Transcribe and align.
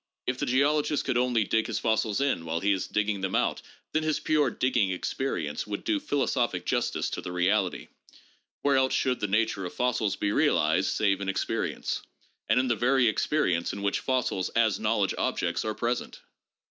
If 0.25 0.39
the 0.39 0.47
geologist 0.47 1.05
could 1.05 1.15
only 1.19 1.43
dig 1.43 1.67
his 1.67 1.77
fossils 1.77 2.19
in 2.19 2.43
while 2.43 2.59
he 2.59 2.71
is 2.71 2.87
digging 2.87 3.21
them 3.21 3.35
out, 3.35 3.61
then 3.91 4.01
his 4.01 4.19
pure 4.19 4.49
digging 4.49 4.89
experience 4.89 5.67
would 5.67 5.83
do 5.83 5.99
philosophic 5.99 6.65
justice 6.65 7.07
to 7.11 7.21
the 7.21 7.31
reality. 7.31 7.87
Where 8.63 8.77
else 8.77 8.95
should 8.95 9.19
the 9.19 9.27
nature 9.27 9.63
of 9.63 9.75
fossils 9.75 10.15
be 10.15 10.31
realized 10.31 10.89
save 10.89 11.21
in 11.21 11.29
experience,— 11.29 12.01
and 12.49 12.59
in 12.59 12.67
the 12.67 12.75
very 12.75 13.07
experience 13.07 13.73
in 13.73 13.83
which 13.83 13.99
fossils 13.99 14.49
as 14.55 14.79
knowledge 14.79 15.13
objects 15.19 15.63
are 15.63 15.75
present 15.75 16.19